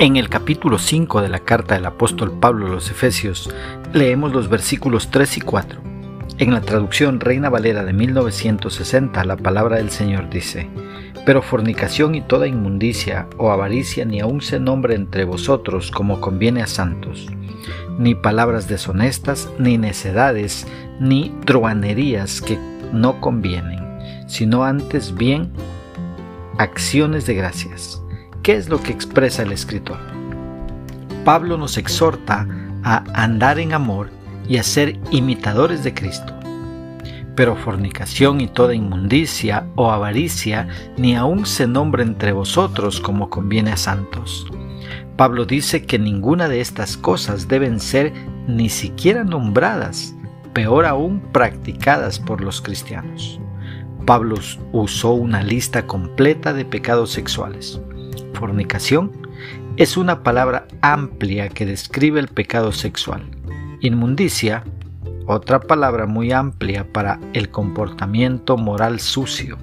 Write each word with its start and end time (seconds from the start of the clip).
En 0.00 0.16
el 0.16 0.30
capítulo 0.30 0.78
5 0.78 1.20
de 1.20 1.28
la 1.28 1.40
carta 1.40 1.74
del 1.74 1.84
apóstol 1.84 2.32
Pablo 2.40 2.68
a 2.68 2.70
los 2.70 2.90
Efesios 2.90 3.50
leemos 3.92 4.32
los 4.32 4.48
versículos 4.48 5.10
3 5.10 5.36
y 5.36 5.40
4. 5.42 5.78
En 6.38 6.54
la 6.54 6.62
traducción 6.62 7.20
Reina 7.20 7.50
Valera 7.50 7.84
de 7.84 7.92
1960 7.92 9.22
la 9.26 9.36
palabra 9.36 9.76
del 9.76 9.90
Señor 9.90 10.30
dice, 10.30 10.70
Pero 11.26 11.42
fornicación 11.42 12.14
y 12.14 12.22
toda 12.22 12.46
inmundicia 12.46 13.28
o 13.36 13.50
avaricia 13.50 14.06
ni 14.06 14.20
aun 14.20 14.40
se 14.40 14.58
nombre 14.58 14.94
entre 14.94 15.26
vosotros 15.26 15.90
como 15.90 16.18
conviene 16.22 16.62
a 16.62 16.66
santos, 16.66 17.26
ni 17.98 18.14
palabras 18.14 18.68
deshonestas, 18.68 19.50
ni 19.58 19.76
necedades, 19.76 20.66
ni 20.98 21.28
truanerías 21.44 22.40
que 22.40 22.58
no 22.90 23.20
convienen, 23.20 23.80
sino 24.28 24.64
antes 24.64 25.14
bien 25.14 25.52
acciones 26.56 27.26
de 27.26 27.34
gracias 27.34 27.99
¿Qué 28.42 28.56
es 28.56 28.70
lo 28.70 28.82
que 28.82 28.90
expresa 28.90 29.42
el 29.42 29.52
escritor? 29.52 29.98
Pablo 31.26 31.58
nos 31.58 31.76
exhorta 31.76 32.48
a 32.82 33.04
andar 33.12 33.58
en 33.58 33.74
amor 33.74 34.08
y 34.48 34.56
a 34.56 34.62
ser 34.62 34.98
imitadores 35.10 35.84
de 35.84 35.92
Cristo. 35.92 36.32
Pero 37.36 37.54
fornicación 37.54 38.40
y 38.40 38.46
toda 38.46 38.74
inmundicia 38.74 39.66
o 39.76 39.90
avaricia 39.90 40.68
ni 40.96 41.16
aun 41.16 41.44
se 41.44 41.66
nombra 41.66 42.02
entre 42.02 42.32
vosotros 42.32 42.98
como 42.98 43.28
conviene 43.28 43.72
a 43.72 43.76
santos. 43.76 44.46
Pablo 45.18 45.44
dice 45.44 45.84
que 45.84 45.98
ninguna 45.98 46.48
de 46.48 46.62
estas 46.62 46.96
cosas 46.96 47.46
deben 47.46 47.78
ser 47.78 48.10
ni 48.48 48.70
siquiera 48.70 49.22
nombradas, 49.22 50.14
peor 50.54 50.86
aún 50.86 51.20
practicadas 51.30 52.18
por 52.18 52.40
los 52.40 52.62
cristianos. 52.62 53.38
Pablo 54.06 54.36
usó 54.72 55.12
una 55.12 55.42
lista 55.42 55.86
completa 55.86 56.54
de 56.54 56.64
pecados 56.64 57.10
sexuales 57.10 57.82
fornicación 58.40 59.12
es 59.76 59.96
una 59.98 60.22
palabra 60.22 60.66
amplia 60.80 61.50
que 61.50 61.66
describe 61.66 62.18
el 62.18 62.28
pecado 62.28 62.72
sexual. 62.72 63.22
Inmundicia, 63.80 64.64
otra 65.26 65.60
palabra 65.60 66.06
muy 66.06 66.32
amplia 66.32 66.90
para 66.90 67.20
el 67.34 67.50
comportamiento 67.50 68.56
moral 68.56 68.98
sucio, 68.98 69.58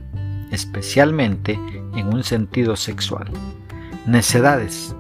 especialmente 0.51 1.59
en 1.95 2.07
un 2.13 2.23
sentido 2.23 2.75
sexual. 2.75 3.27
Necedades, 4.05 4.95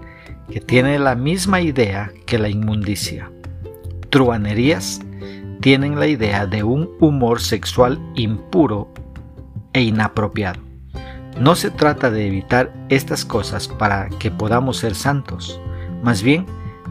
que 0.51 0.59
tiene 0.59 0.97
la 0.97 1.15
misma 1.15 1.61
idea 1.61 2.11
que 2.25 2.39
la 2.39 2.49
inmundicia. 2.49 3.31
Truanerías, 4.09 5.01
tienen 5.61 5.99
la 5.99 6.07
idea 6.07 6.45
de 6.45 6.63
un 6.63 6.89
humor 6.99 7.41
sexual 7.41 7.99
impuro 8.15 8.91
e 9.73 9.81
inapropiado. 9.81 10.66
No 11.39 11.55
se 11.55 11.69
trata 11.69 12.09
de 12.09 12.25
evitar 12.25 12.73
estas 12.89 13.23
cosas 13.23 13.67
para 13.67 14.09
que 14.09 14.31
podamos 14.31 14.77
ser 14.77 14.95
santos, 14.95 15.59
más 16.01 16.23
bien 16.23 16.45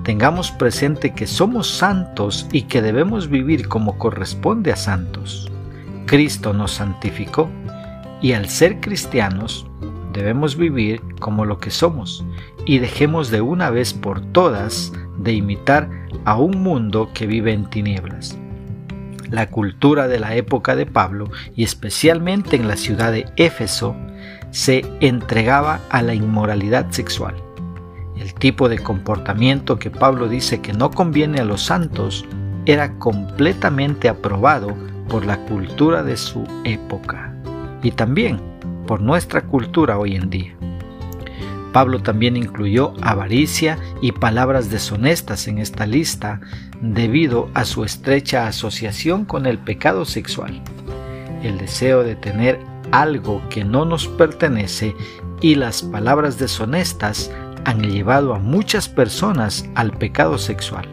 tengamos 0.05 0.53
presente 0.53 1.15
que 1.15 1.27
somos 1.27 1.69
santos 1.69 2.47
y 2.53 2.63
que 2.63 2.81
debemos 2.81 3.29
vivir 3.29 3.67
como 3.67 3.99
corresponde 3.99 4.71
a 4.71 4.77
santos. 4.77 5.51
Cristo 6.07 6.53
nos 6.53 6.75
santificó 6.75 7.51
y 8.23 8.35
al 8.35 8.49
ser 8.49 8.81
cristianos 8.81 9.67
debemos 10.13 10.57
vivir 10.57 11.03
como 11.19 11.45
lo 11.45 11.59
que 11.59 11.73
somos 11.73 12.25
y 12.67 12.79
dejemos 12.79 13.33
de 13.33 13.41
una 13.41 13.71
vez 13.71 13.95
por 13.95 14.21
todas 14.21 14.93
de 15.19 15.33
imitar 15.33 15.91
a 16.25 16.37
un 16.37 16.63
mundo 16.63 17.11
que 17.13 17.27
vive 17.27 17.53
en 17.53 17.69
tinieblas. 17.69 18.39
La 19.29 19.51
cultura 19.51 20.07
de 20.07 20.21
la 20.21 20.37
época 20.37 20.77
de 20.77 20.87
Pablo 20.87 21.31
y 21.57 21.65
especialmente 21.65 22.55
en 22.55 22.69
la 22.69 22.77
ciudad 22.77 23.11
de 23.11 23.27
Éfeso 23.37 23.97
se 24.51 24.85
entregaba 25.01 25.81
a 25.91 26.03
la 26.03 26.15
inmoralidad 26.15 26.91
sexual. 26.91 27.35
El 28.17 28.35
tipo 28.35 28.69
de 28.69 28.79
comportamiento 28.79 29.79
que 29.79 29.91
Pablo 29.91 30.29
dice 30.29 30.61
que 30.61 30.73
no 30.73 30.91
conviene 30.91 31.41
a 31.41 31.45
los 31.45 31.63
santos 31.63 32.25
era 32.65 32.99
completamente 32.99 34.09
aprobado 34.09 34.75
por 35.09 35.25
la 35.25 35.39
cultura 35.47 36.03
de 36.03 36.17
su 36.17 36.45
época 36.65 37.35
y 37.83 37.93
también 37.93 38.41
por 38.87 39.01
nuestra 39.01 39.43
cultura 39.43 39.99
hoy 39.99 40.17
en 40.17 40.31
día. 40.31 40.57
Pablo 41.73 42.01
también 42.01 42.39
incluyó 42.39 42.95
avaricia 43.03 43.79
y 44.01 44.13
palabras 44.13 44.71
deshonestas 44.71 45.47
en 45.47 45.59
esta 45.59 45.87
lista 45.87 46.41
debido 46.81 47.51
a 47.53 47.67
su 47.67 47.85
estrecha 47.85 48.47
asociación 48.47 49.27
con 49.27 49.45
el 49.45 49.59
pecado 49.59 50.07
sexual. 50.07 50.63
El 51.43 51.59
deseo 51.59 52.03
de 52.03 52.17
tener 52.17 52.59
algo 53.01 53.43
que 53.51 53.63
no 53.65 53.85
nos 53.85 54.09
pertenece 54.09 54.97
y 55.43 55.55
las 55.55 55.83
palabras 55.83 56.39
deshonestas 56.39 57.31
han 57.65 57.83
llevado 57.83 58.35
a 58.35 58.39
muchas 58.39 58.89
personas 58.89 59.69
al 59.75 59.93
pecado 59.93 60.39
sexual. 60.39 60.89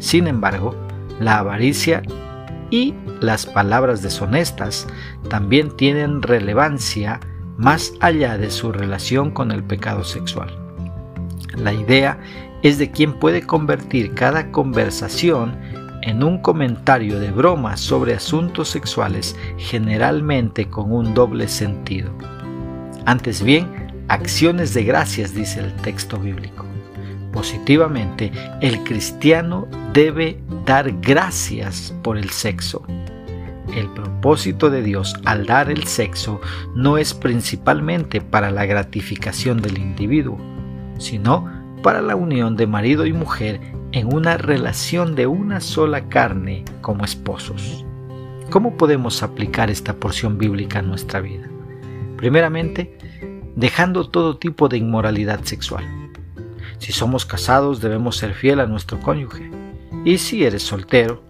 Sin 0.00 0.26
embargo, 0.26 0.74
la 1.20 1.38
avaricia 1.38 2.02
y 2.70 2.94
las 3.20 3.46
palabras 3.46 4.02
deshonestas 4.02 4.88
también 5.28 5.70
tienen 5.76 6.22
relevancia 6.22 7.20
más 7.56 7.92
allá 8.00 8.36
de 8.36 8.50
su 8.50 8.72
relación 8.72 9.30
con 9.30 9.52
el 9.52 9.62
pecado 9.62 10.02
sexual. 10.02 10.50
La 11.56 11.72
idea 11.72 12.18
es 12.64 12.78
de 12.78 12.90
quién 12.90 13.12
puede 13.12 13.42
convertir 13.42 14.14
cada 14.14 14.50
conversación 14.50 15.56
en 16.04 16.22
un 16.22 16.38
comentario 16.38 17.18
de 17.18 17.30
broma 17.30 17.78
sobre 17.78 18.14
asuntos 18.14 18.68
sexuales 18.68 19.36
generalmente 19.56 20.68
con 20.68 20.92
un 20.92 21.14
doble 21.14 21.48
sentido. 21.48 22.10
Antes 23.06 23.42
bien, 23.42 24.04
acciones 24.08 24.74
de 24.74 24.84
gracias 24.84 25.34
dice 25.34 25.60
el 25.60 25.74
texto 25.76 26.18
bíblico. 26.18 26.66
Positivamente, 27.32 28.30
el 28.60 28.84
cristiano 28.84 29.66
debe 29.94 30.38
dar 30.66 30.92
gracias 31.00 31.94
por 32.02 32.18
el 32.18 32.28
sexo. 32.30 32.84
El 33.74 33.88
propósito 33.94 34.68
de 34.68 34.82
Dios 34.82 35.14
al 35.24 35.46
dar 35.46 35.70
el 35.70 35.84
sexo 35.84 36.40
no 36.74 36.98
es 36.98 37.14
principalmente 37.14 38.20
para 38.20 38.50
la 38.50 38.66
gratificación 38.66 39.62
del 39.62 39.78
individuo, 39.78 40.38
sino 40.98 41.50
para 41.82 42.02
la 42.02 42.14
unión 42.14 42.56
de 42.56 42.66
marido 42.66 43.06
y 43.06 43.12
mujer 43.12 43.60
en 43.94 44.12
una 44.12 44.36
relación 44.36 45.14
de 45.14 45.28
una 45.28 45.60
sola 45.60 46.08
carne 46.08 46.64
como 46.80 47.04
esposos. 47.04 47.84
¿Cómo 48.50 48.76
podemos 48.76 49.22
aplicar 49.22 49.70
esta 49.70 49.94
porción 49.94 50.36
bíblica 50.36 50.80
a 50.80 50.82
nuestra 50.82 51.20
vida? 51.20 51.48
Primeramente, 52.16 52.98
dejando 53.54 54.10
todo 54.10 54.36
tipo 54.36 54.68
de 54.68 54.78
inmoralidad 54.78 55.44
sexual. 55.44 55.84
Si 56.78 56.90
somos 56.90 57.24
casados 57.24 57.80
debemos 57.80 58.16
ser 58.16 58.34
fiel 58.34 58.58
a 58.58 58.66
nuestro 58.66 58.98
cónyuge. 58.98 59.48
Y 60.04 60.18
si 60.18 60.44
eres 60.44 60.64
soltero, 60.64 61.22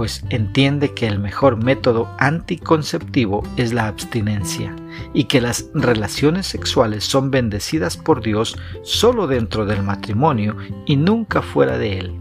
pues 0.00 0.24
entiende 0.30 0.94
que 0.94 1.06
el 1.06 1.18
mejor 1.18 1.62
método 1.62 2.08
anticonceptivo 2.16 3.42
es 3.58 3.74
la 3.74 3.86
abstinencia 3.86 4.74
y 5.12 5.24
que 5.24 5.42
las 5.42 5.68
relaciones 5.74 6.46
sexuales 6.46 7.04
son 7.04 7.30
bendecidas 7.30 7.98
por 7.98 8.22
Dios 8.22 8.56
solo 8.82 9.26
dentro 9.26 9.66
del 9.66 9.82
matrimonio 9.82 10.56
y 10.86 10.96
nunca 10.96 11.42
fuera 11.42 11.76
de 11.76 11.98
él. 11.98 12.18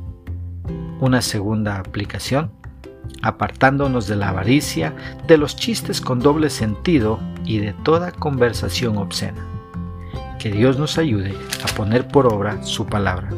Una 0.99 1.21
segunda 1.21 1.79
aplicación, 1.79 2.51
apartándonos 3.21 4.07
de 4.07 4.17
la 4.17 4.27
avaricia, 4.27 4.93
de 5.25 5.37
los 5.37 5.55
chistes 5.55 6.01
con 6.01 6.19
doble 6.19 6.49
sentido 6.49 7.17
y 7.45 7.59
de 7.59 7.71
toda 7.71 8.11
conversación 8.11 8.97
obscena. 8.97 9.47
Que 10.37 10.51
Dios 10.51 10.77
nos 10.77 10.97
ayude 10.97 11.33
a 11.63 11.73
poner 11.77 12.09
por 12.09 12.27
obra 12.27 12.61
su 12.61 12.85
palabra. 12.85 13.29